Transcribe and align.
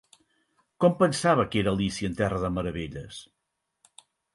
Com 0.85 0.95
pensava 1.01 1.47
que 1.51 1.61
era 1.63 1.75
Alícia 1.79 2.13
en 2.13 2.19
terra 2.25 2.43
de 2.47 2.53
meravelles? 2.59 3.25